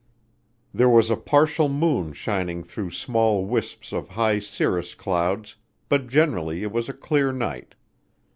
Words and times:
There 0.73 0.89
was 0.89 1.11
a 1.11 1.15
partial 1.15 1.69
moon 1.69 2.13
shining 2.13 2.63
through 2.63 2.89
small 2.89 3.45
wisps 3.45 3.93
of 3.93 4.09
high 4.09 4.39
cirrus 4.39 4.95
clouds 4.95 5.57
but 5.89 6.07
generally 6.07 6.63
it 6.63 6.71
was 6.71 6.89
a 6.89 6.93
clear 6.93 7.31
night. 7.31 7.75